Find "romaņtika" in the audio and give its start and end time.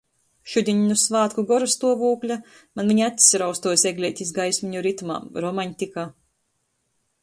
5.47-6.13